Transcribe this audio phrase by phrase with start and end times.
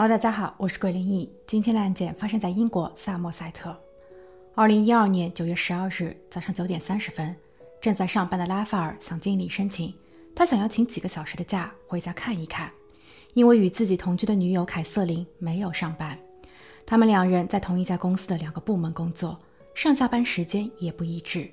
[0.00, 1.28] Hello，大家好，我是桂林毅。
[1.44, 3.76] 今天的案件发生在英国萨默塞特。
[4.54, 7.34] 二零一二年九月十二日早上九点三十分，
[7.80, 9.92] 正在上班的拉法尔向经理申请，
[10.36, 12.70] 他想要请几个小时的假回家看一看，
[13.34, 16.16] 因为与自己同居的女友凯瑟琳没有上班。
[16.86, 19.36] 他们两人在同一家公司的两个部门工作，
[19.74, 21.50] 上下班时间也不一致。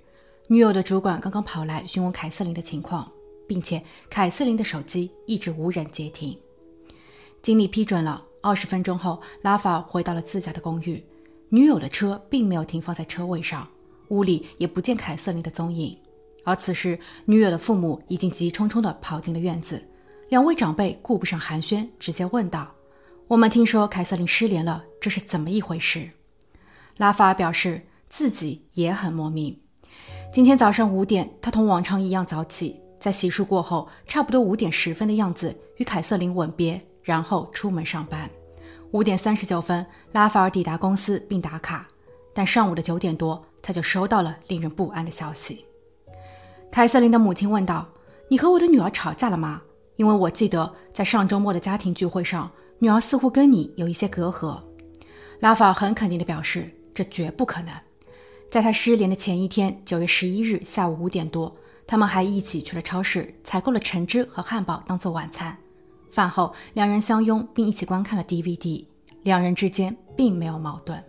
[0.50, 3.12] 女友的主管刚刚跑来询问凯瑟琳的情况，
[3.48, 6.38] 并且凯瑟琳的手机一直无人接听。
[7.41, 8.23] 经理批准了。
[8.45, 11.03] 二十分钟后，拉法回到了自家的公寓，
[11.49, 13.67] 女友的车并没有停放在车位上，
[14.09, 15.98] 屋里也不见凯瑟琳的踪影。
[16.44, 19.84] 而此时，女友的父母已经急匆匆地跑进了院子，
[20.30, 22.72] 两位长辈顾不上寒暄，直接问道
[23.27, 26.08] ：“我们听说凯瑟琳失联了，这是怎么一回事？”
[26.98, 29.59] 拉法表示自己也很莫名。
[30.31, 36.80] 今天早上五点，他同往常一样早起，在洗漱过后，差不多五点十分的样子，与凯瑟琳吻别。
[37.06, 38.30] 然后出门上班。
[38.92, 41.88] 五点三十九分，拉法尔抵达公司并打卡，
[42.34, 45.64] 但上午的九点多，他就收到了令人不安的消息。
[46.72, 47.88] 凯瑟琳的母亲问道
[48.28, 49.61] ：“你和我的女儿吵架了吗？
[49.95, 54.59] 因为我记得在上周末的家庭聚会上，女儿似乎跟你有一些隔阂。”
[55.39, 57.73] 拉法尔很肯定地表示：“这绝不可能。”
[58.50, 61.53] 在他失联的前一天，九月十一日下午五点多，
[61.86, 65.58] 他们还一起去了超市，采购了橙汁和汉堡当做晚餐。
[66.16, 68.85] 饭后，两人相拥，并一起观看了 DVD。
[69.23, 71.03] 两人之间并没有矛盾。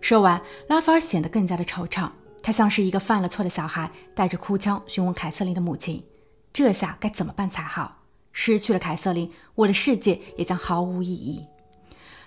[0.00, 2.10] 说完，拉法尔显得更加的惆怅，
[2.42, 6.04] 他像是一个犯了错的小孩，带着哭腔询问凯瑟琳的母亲
[6.52, 7.98] ：“这下该怎么办才好？
[8.32, 11.46] 失去了凯瑟琳，我的世界也将毫无意义。”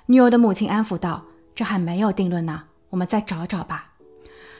[0.08, 3.96] 女友的母亲安抚道：“这还没有定论呢，我们再找找吧。”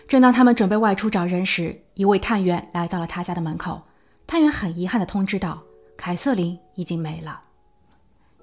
[0.06, 3.84] 正当他们准备外出找人时，一位探员来到了他家的门口。
[4.26, 5.64] 探员很遗憾地通知道。
[5.98, 7.42] 凯瑟琳已经没了。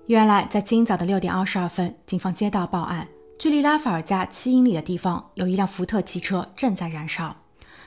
[0.06, 7.34] 原来，在今早的六点二十二分，警方接到报案，距离拉法尔家七英里的地方有一辆福特汽车正在燃烧。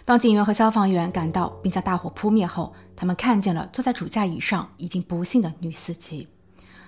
[0.03, 6.27] 当警员和消防员赶到并将大火扑灭后，他们看见了坐在主驾椅上已经不幸的女司机。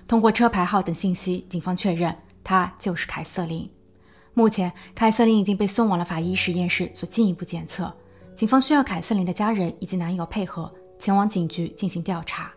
[0.07, 3.69] 通过车牌号等信息，警方确认她就是凯瑟琳。
[4.34, 7.94] 目前，凯瑟琳已经被送往了法医实验室做进一步检测。
[8.34, 12.50] 警方需要凯瑟琳的家人以及男友配合前往警局进行调查。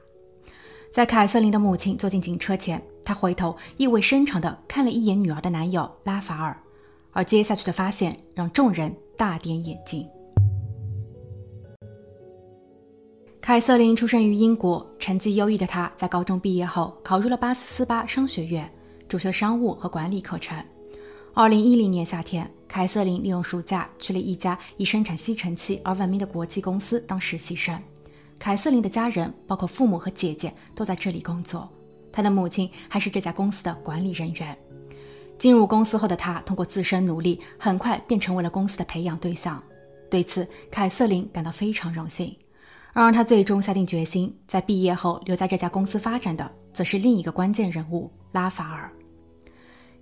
[0.92, 6.54] 在凯瑟琳的母亲坐进警车前，她回头意味深长地看了一眼女儿的男友拉法尔，
[7.12, 10.06] 而接下去的发现让众人大跌眼镜。
[13.40, 18.70] 凯瑟琳出生于英国，成绩优异的她在高中毕业后考入了巴斯斯巴商学院，
[19.08, 20.62] 主修商务和管理课程。
[21.32, 27.82] 二零一零年夏天，凯瑟琳利用暑假去了一家以生产吸尘器而闻名的国际公司当实习生。
[28.42, 31.70] 凯瑟琳的家人，包括父母和姐姐，都在这里工作。
[32.10, 34.58] 她的母亲还是这家公司的管理人员。
[35.38, 39.62] 进入公司后的她，通过自身努力，很快便成为了公司的培养对象。
[40.10, 42.36] 对此，凯瑟琳感到非常荣幸。
[42.92, 48.90] 而让她最终下定决心在毕业后留在这家公司发展的，则是另一个关键人物拉法尔。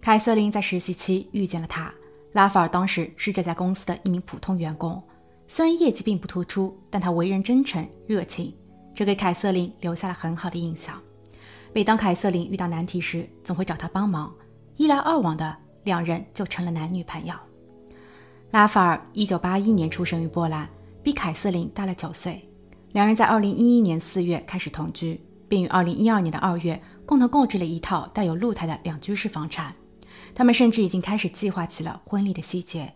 [0.00, 1.92] 凯瑟琳在实习期遇见了他。
[2.32, 5.02] 拉法尔当时是这家公司的一名普通员工。
[5.52, 8.54] 虽然业绩并不突出，但他为人真诚热情，
[8.94, 10.96] 这给凯瑟琳留下了很好的印象。
[11.74, 14.32] 每当凯瑟琳遇到难题时，总会找他帮忙，
[14.76, 17.34] 一来二往的，两人就成了男女朋友。
[18.52, 20.70] 拉法尔一九八一年出生于波兰，
[21.02, 22.48] 比凯瑟琳大了九岁。
[22.92, 29.74] 两人在二零一一年四月开始同居，并于二零一二年的二月共同购置了一套带有露台的两居室房产。
[30.32, 32.94] 他们甚至已经开始计划起了婚礼的细节。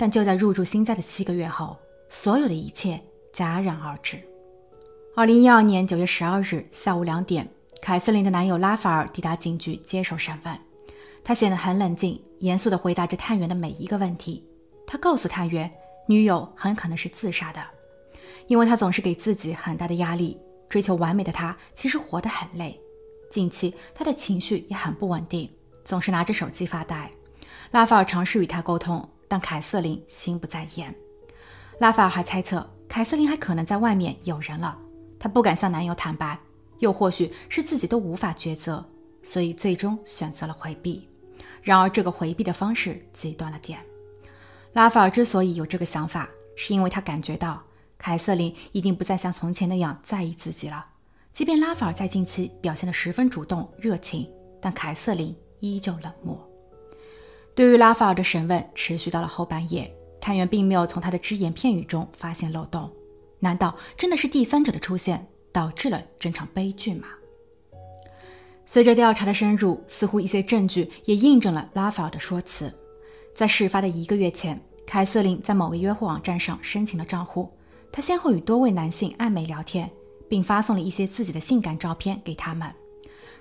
[0.00, 1.76] 但就在入住新家的七个月后，
[2.08, 2.98] 所有的一切
[3.34, 4.16] 戛然而止。
[5.14, 7.46] 二零一二年九月十二日下午两点，
[7.82, 10.58] 凯瑟琳的男友拉法尔抵达警局接受审问。
[11.22, 14.42] 他显得很冷静，严肃地回答着探员的每一个问题。
[14.86, 15.70] 他告诉探员，
[16.06, 17.62] 女友很可能是自杀的，
[18.46, 22.80] 因为他总是给自己很大的压力，追求完美的他其实活得很累。
[23.30, 25.46] 近期他的情绪也很不稳定，
[25.84, 27.12] 总是拿着手机发呆。
[27.70, 29.06] 拉法尔尝试与他沟通。
[29.30, 30.92] 但凯瑟琳心不在焉，
[31.78, 34.76] 拉法尔还猜测凯瑟琳还可能在外面有人了，
[35.20, 36.36] 他不敢向男友坦白，
[36.80, 38.84] 又或许是自己都无法抉择，
[39.22, 41.08] 所以最终选择了回避。
[41.62, 43.78] 然而这个回避的方式极端了点。
[44.72, 47.62] 拉法尔之所以有这个想法，是因为他感觉到
[47.96, 50.84] 凯瑟琳已经不再像从前那样在意自己了。
[51.32, 54.28] 即便拉法尔在近期表现得十分主动热情，
[54.60, 56.49] 但凯瑟琳依旧冷漠。
[57.54, 62.90] 对于拉法尔的审问持续到了后半夜，探员并没有从他的只言片语中发现漏洞。
[63.38, 67.08] 难道真的是第三者的出现导致了整场悲剧吗？
[68.64, 72.72] 随着调查的深入，似乎一些证据也印证了拉法尔的说辞。
[73.34, 77.50] 在事发的一个月前，凯瑟琳在某个约会网站上申请了账户，
[77.90, 79.90] 她先后与多位男性暧昧聊天，
[80.28, 82.72] 并发送了一些自己的性感照片给他们。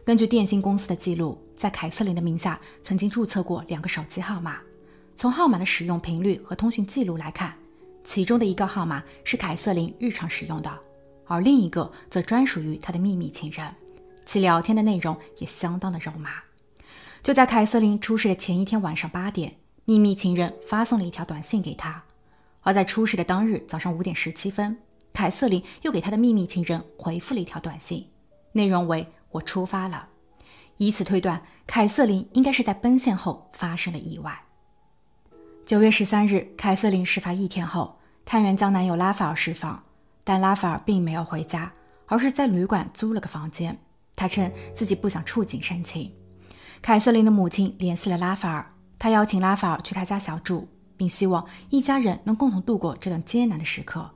[0.09, 4.59] 根据电信公司的记录，在凯瑟琳的名下曾经注册过两个手机号码。
[5.15, 7.53] 从号码的使用频率和通讯记录来看，
[8.03, 10.79] 其中的一个号码是凯瑟琳日常使用的，
[11.25, 13.63] 而另一个则专属于她的秘密情人。
[14.25, 16.31] 其聊天的内容也相当的肉麻。
[17.21, 22.01] 就在凯瑟琳出事的前一天晚上八点，秘密情人发送了一条短信给她；
[22.61, 24.75] 而在出事的当日早上五点十七分，
[25.13, 28.07] 凯瑟琳又给她的秘密情人回复了一条短信，
[28.53, 30.07] 内容为“我出发了”。
[30.77, 34.41] 以此推断，凯瑟琳应该是在奔现后发生了意外。
[35.65, 39.83] 九月十三日，凯瑟琳事发一天后，探员将男友拉法尔释放，
[40.23, 41.71] 但拉法尔并没有回家，
[42.07, 43.77] 而是在旅馆租了个房间。
[44.15, 46.11] 他称自己不想触景生情。
[46.81, 50.67] 凯瑟琳的母亲联系了拉法尔，他邀请拉法尔去他家小住，
[50.97, 54.09] 并希望一家人能共同度过这段艰难的时刻。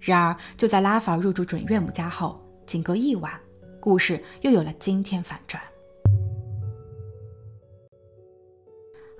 [0.00, 3.32] 然而，就在拉法尔入住准岳母家后，仅隔一晚，
[3.80, 5.60] 故事又有了惊天反转。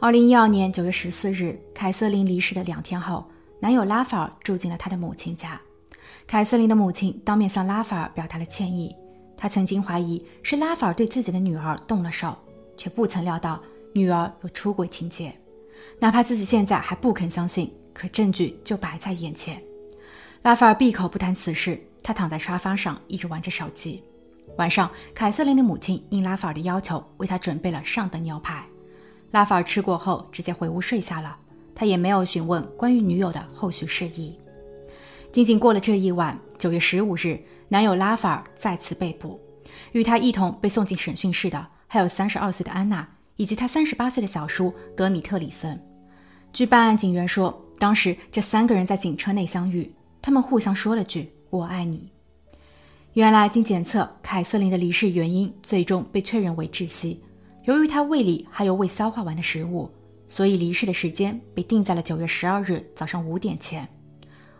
[0.01, 3.25] 二零一二年九月十四日，凯瑟琳离世的两天后，
[3.61, 5.61] 男友拉法尔住进了他的母亲家。
[6.27, 8.95] 凯瑟琳的母亲当面向拉法尔表达了歉意，
[9.37, 12.37] 她曾经怀疑是拉法尔对自己的女儿动了手，
[12.77, 13.61] 却不曾料到
[13.93, 15.35] 女儿有出轨情节。
[15.99, 19.63] 哪怕自己现在还不肯相信，可证据就摆在眼前。
[20.43, 24.03] 拉法尔闭口不谈此事，他躺在沙发上一直玩着手机。
[24.57, 28.65] 晚上，凯瑟琳的母亲应拉法尔的要求，为他准备了上等牛排。
[29.31, 31.37] 拉法尔吃过后直接回屋睡下了，
[31.75, 34.39] 他也没有询问关于女友的后续事宜。
[35.33, 39.41] 仅仅过了这一晚，九月十五日，男友拉法尔再次被捕，
[39.93, 45.81] 与他一同被送进审讯室的还有三十二岁的安娜以及他三十八岁的小叔德米特里森。
[46.53, 52.11] 据办案警员说，当时这三个人在警车内相遇，他们互相说了句“我爱你”。
[53.15, 57.21] 原来经检测，凯瑟琳的离世原因最终被确认为窒息。
[57.65, 59.91] 由于她胃里还有未消化完的食物，
[60.29, 63.87] 所以离世的时间被定在了九月十二日早上五点前。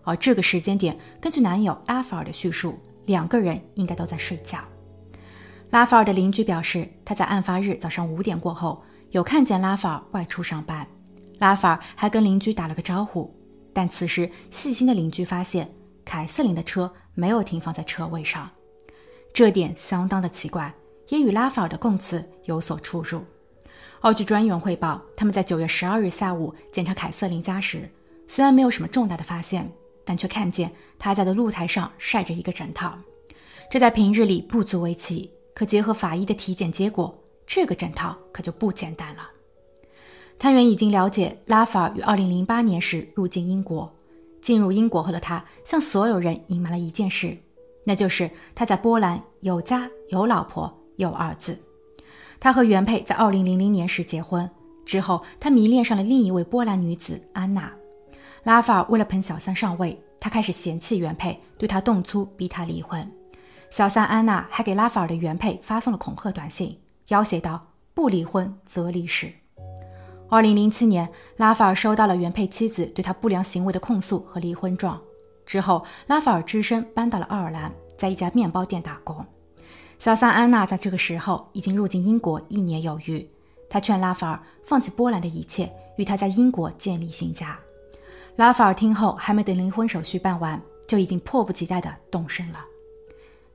[0.03, 2.77] 而这个时间点，根据男友拉法尔的叙述，
[3.07, 4.59] 两个人应该都在睡觉。
[5.71, 10.85] 拉法尔的邻居表示，他在案发日早上五点过后有看见拉法尔外出上班，
[11.39, 13.33] 拉法尔还跟邻居打了个招呼。
[13.73, 15.73] 但此时细心的邻居发现，
[16.05, 18.51] 凯瑟琳的车没有停放在车位上，
[19.35, 20.75] 这点相当的奇怪。
[21.09, 23.23] 也与拉法尔的供词有所出入。
[24.01, 27.91] 而据专员汇报，他们在九月十二日下午检查凯瑟琳家时，
[28.29, 29.71] 虽然没有什么重大的发现，
[30.05, 30.71] 但却看见
[31.01, 32.97] 他家的露台上晒着一个枕套。
[33.69, 39.29] 这在平日里不足为奇，可结合法医的体检结果，这个枕套可就不简单了。
[40.39, 43.93] 探员已经了解，拉法尔于二零零八年时入境英国。
[44.51, 47.39] 进入英国后的他，向所有人隐瞒了一件事，
[47.85, 50.77] 那就是他在波兰有家有老婆。
[50.97, 51.57] 有儿子，
[52.41, 54.51] 他和原配在二零零零年时结婚
[54.85, 57.73] 之后，他迷恋上了另一位波兰女子安娜。
[58.43, 63.09] 拉法尔为了捧小三上位，他开始嫌弃原配，对他动粗，逼他离婚。
[63.71, 66.77] 小三安娜还给拉法尔的原配发送了恐吓短信，
[67.07, 69.33] 要挟道：“不离婚则离世。”
[70.33, 74.99] 二零零七年，拉法尔收到了原配妻子对他不良行为的控诉和离婚状。
[75.45, 79.27] 之后，拉法尔只身搬到了爱尔兰，在一家面包店打工。
[79.99, 83.29] 小三安娜在这个时候已经入境英国一年有余，
[83.69, 87.59] 她劝拉法尔放弃波兰的一切，与他在英国建立新家。
[88.37, 92.65] 拉法尔听后，还没等离婚手续办完，就已经迫不及待地动身了。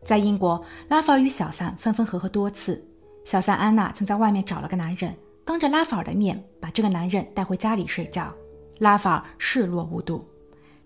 [0.03, 2.85] 在英国，拉法尔与小三分分合合多次。
[3.23, 8.35] 小三安娜曾在外面找了个男人，当着拉法尔的面把这个男人带回家里睡觉，
[8.79, 10.27] 拉法尔视若无睹，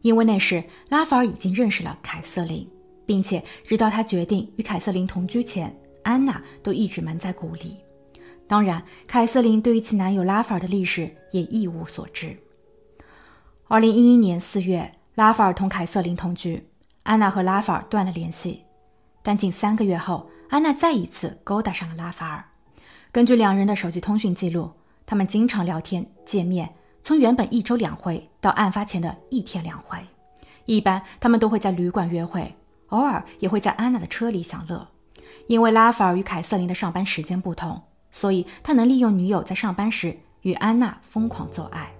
[0.01, 2.69] 因为那时拉法尔已经认识了凯瑟琳。
[3.09, 7.77] 并且直到他决定与凯瑟琳同居前，安娜都一直瞒在鼓里。
[8.47, 12.37] 当然，凯瑟琳对于其男友拉法尔的历史也一无所知。
[13.67, 16.63] 二零一一年四月，拉法尔同凯瑟琳同居，
[17.01, 18.63] 安娜和拉法尔断了联系。
[19.23, 22.45] 但仅三个月后，安娜再一次勾搭上了拉法尔。
[23.11, 24.71] 根据两人的手机通讯记录，
[25.05, 26.69] 他们经常聊天见面，
[27.01, 29.97] 从原本一周两回到案发前的一天两回。
[30.65, 32.55] 一般他们都会在旅馆约会。
[32.89, 34.87] 偶尔也会在安娜的车里享乐，
[35.45, 37.79] 因为拉法尔与凯瑟琳的上班时间不同，
[38.11, 41.91] 所以他能利用女友在上班时与安娜疯狂做爱。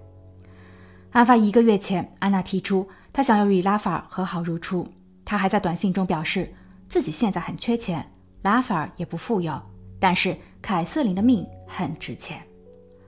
[1.11, 4.87] 案发一个月前，安娜提出她想要与拉法尔和好如初，
[5.25, 6.51] 她还在短信中表示
[6.87, 8.11] 自己现在很缺钱，
[8.41, 9.61] 拉法尔也不富有，
[9.99, 12.41] 但是凯瑟琳的命很值钱。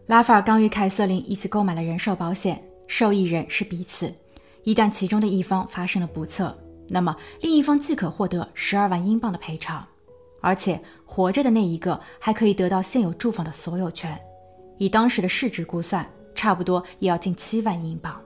[0.07, 4.13] 拉法尔刚与凯瑟琳一起购买了人寿保险，受益人是彼此。
[4.63, 6.55] 一旦其中的一方发生了不测，
[6.89, 9.85] 那么另一方即可获得十二万英镑的赔偿，
[10.41, 14.19] 而且活着的那一个还可以得到现有住房的所有权。
[14.77, 18.19] 以当时的市值估算，差不多也要近七万英镑。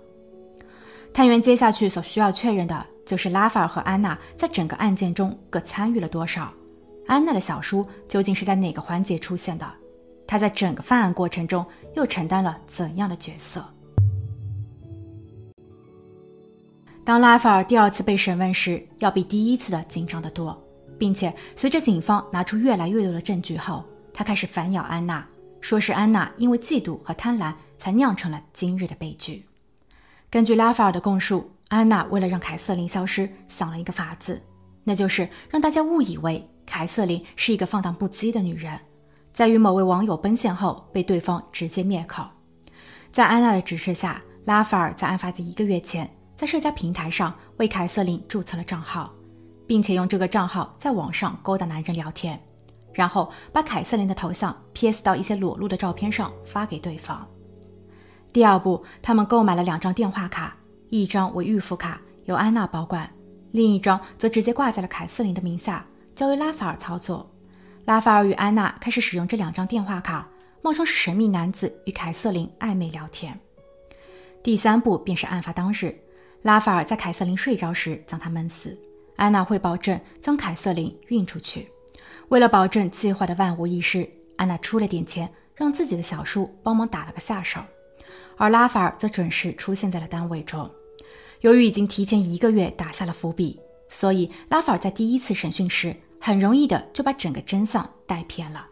[1.14, 6.52] 探员接下去所需要确认的就是拉法尔和安娜在整个案件中各参与了多少，
[7.08, 9.72] 安娜的小叔究竟是在哪个环节出现的，
[10.26, 13.64] 他在整个犯案过程中又承担了怎样的角色？
[17.04, 20.60] 当拉法尔第二次被审问时，要比第一次的紧张得多，
[20.98, 25.24] 并且随着警方拿出越来越多的证据后，他开始反咬安娜，
[25.62, 29.46] 说是安娜因为嫉妒和贪婪才酿成了今日的悲剧。
[30.32, 34.42] 根据拉法尔的供述，安娜为了让凯瑟琳消失，想了一个法子，
[34.84, 38.80] 那就是让大家误以为凯瑟琳是一个放荡不羁的女人，
[39.32, 42.26] 在与某位网友奔现后被对方直接灭口。
[43.12, 46.10] 在安娜的指示下，拉法尔在案发的一个月前。
[46.36, 49.10] 在社交平台上为凯瑟琳注册了账号，
[49.66, 52.38] 并且用这个账号在网上勾搭男人聊天，
[52.92, 57.26] 然后把凯瑟琳的头像 PS 到一些裸露的照片上发给对方。
[58.34, 60.58] 第二步，他们购买了两张电话卡，
[60.90, 63.08] 一张为预付卡，由安娜保管；
[63.52, 67.30] 另一张则直接挂在了凯瑟琳的名下，交由拉法尔操作。
[67.84, 70.28] 拉法尔与安娜开始使用这两张电话卡，
[70.62, 73.38] 冒充是神秘男子与凯瑟琳暧昧聊天。
[74.42, 75.94] 第三步便是案发当日。
[76.42, 78.78] 拉法尔在凯瑟琳睡着时将她闷死，
[79.16, 81.68] 安娜会保证将凯瑟琳运出去。
[82.30, 84.08] 为了保证计划的万无一失，
[84.38, 87.60] 安娜出了点钱，让自己的小叔帮忙打了个下手，
[88.38, 90.70] 而拉法尔则准时出现在了单位中。
[91.42, 95.96] 由于已经提前一个月打下了伏笔，所以拉法尔在第一次审讯时
[96.26, 98.66] 很容易的就把整个真相带偏了。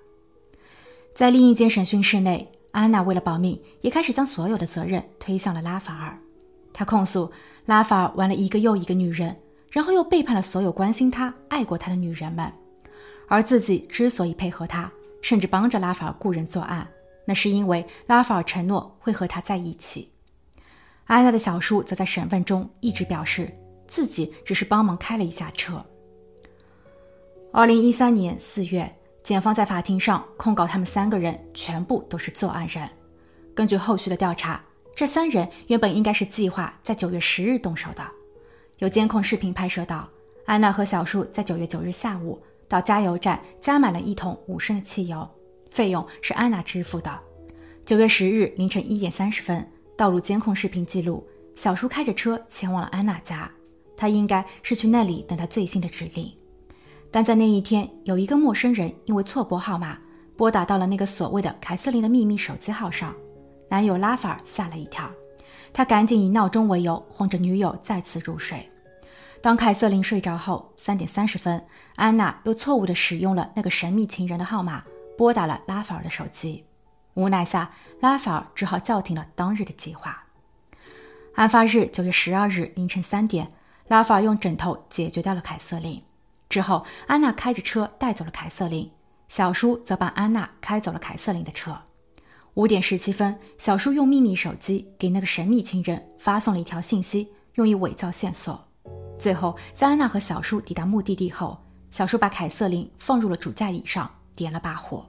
[1.13, 6.17] 在另一间审讯室内，安娜为了保命，也开始将所有的责任推向了拉法尔。
[6.73, 7.31] 她控诉。
[7.67, 12.51] 拉法尔玩了一个又一个女人，然后又背叛了所有关心他、爱过他的女人们。
[13.27, 14.91] 而自己之所以配合他，
[15.21, 16.89] 甚至帮着拉法尔雇人作案，
[17.23, 20.11] 那是因为拉法尔承诺会和他在一起。
[21.05, 23.55] 安娜的小叔则在审问中一直表示
[23.85, 25.85] 自己只是帮忙开了一下车。
[27.55, 28.91] 二零一三年四月，
[29.21, 32.89] 检方在法庭上控告他们三个人全部都是作案人。
[33.53, 34.59] 根据后续的调查。
[34.95, 38.03] 这三人原本应该是计划在九月十日动手的。
[38.77, 40.07] 有监控视频拍摄到，
[40.45, 45.27] 安娜和小叔在九月九日下午到加油站加满了一桶五升的汽油，
[45.69, 47.19] 费用是安娜支付的。
[47.85, 53.51] 九月十日凌晨一点三十分，道路监控视频记录，小叔开着车前往了安娜家，
[53.97, 56.31] 他应该是去那里等他最新的指令。
[57.13, 59.99] 但在那一天，有一个陌生人因为错拨号码，
[60.35, 63.13] 拨打到了那个所谓的凯瑟琳的秘密手机号上。
[63.69, 65.07] 男友拉法尔吓了一跳，
[65.71, 68.67] 他赶紧以闹钟为由哄着女友再次入睡。
[69.43, 71.63] 当凯瑟琳睡着后，三点三十分，
[71.97, 74.83] 安娜又错误地使用了那个神秘情人的号码，
[75.15, 76.65] 拨打了拉法尔的手机。
[77.13, 80.23] 无奈下，拉法尔只好叫停了当日的计划。
[81.35, 83.47] 案发日九月十二日凌晨三点，
[83.87, 86.01] 拉法尔用枕头解决掉了凯瑟琳。
[86.53, 88.87] 之后，安娜开着车带走了凯瑟琳，
[89.27, 91.75] 小叔则帮安娜开走了凯瑟琳的车。
[92.53, 98.63] 五点十七分，小叔用秘密手机给那个神秘情人发送了一条信息，用以伪造线索。
[99.17, 105.03] 最后，在安娜和小叔抵达目的地后，小叔把凯瑟琳放入了主驾椅上，点了把火。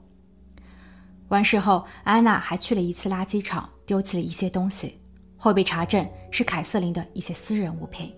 [1.27, 4.99] 完事后，安娜还去了一次垃圾场，丢弃了一些东西，
[5.37, 8.11] 后被查证是凯瑟琳的一些私人物品。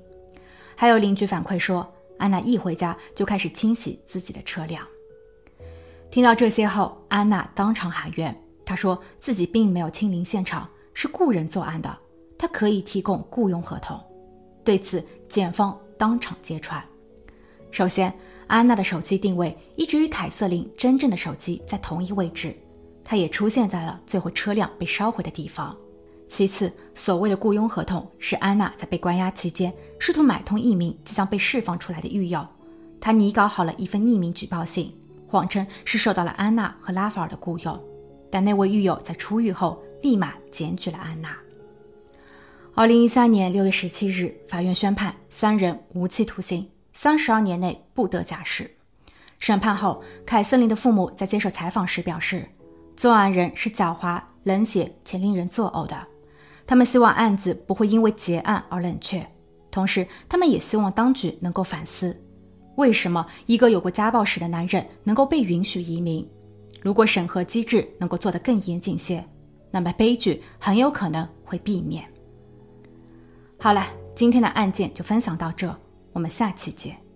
[0.77, 4.86] 还有邻居反馈说，安娜一回家就开始清洗自己的车辆。
[6.09, 8.36] 听到这些后，安娜当场喊冤。
[8.65, 11.97] 她说自己并没有亲临现场，是雇人作案的。
[12.38, 14.00] 她可以提供雇佣合同。
[14.63, 16.83] 对此，检方当场揭穿。
[17.71, 18.13] 首先，
[18.47, 22.55] 安娜的手机定位一直与凯瑟琳真正的手机在同一位置，
[23.03, 25.75] 她也出现在了最后车辆被烧毁的地方。
[26.29, 32.46] 其次，所谓的雇佣合同是安娜在被关押期间试图买通一名即将被释放出来的狱友，
[33.00, 34.94] 他拟稿好了一份匿名举报信，
[35.27, 37.80] 谎称是受到了安娜和拉法尔的雇佣。
[38.30, 41.36] 但那位狱友在出狱后立马检举了安娜。
[42.74, 48.70] 二零一三年六月十七日，法院宣判三人无期徒刑，三十二年内不得假释。
[49.39, 52.48] 审判后，凯瑟琳的父母在接受采访时表示，
[52.96, 56.08] 作案人是狡猾、冷血且令人作呕的。
[56.68, 59.25] 他们希望案子不会因为结案而冷却，
[59.69, 62.19] 同时，他们也希望当局能够反思，
[62.75, 66.27] 为什么一个有过家暴史的男人能够被允许移民。
[66.81, 69.24] 如果审核机制能够做得更严谨些，
[69.71, 72.03] 那么悲剧很有可能会避免。
[73.59, 75.75] 好了，今天的案件就分享到这，
[76.13, 77.07] 我们下期见。